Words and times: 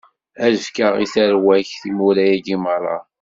Ad 0.45 0.53
fkeɣ 0.65 0.93
i 0.99 1.05
tarwa-k 1.13 1.69
timura-agi 1.81 2.55
meṛṛa. 2.63 2.97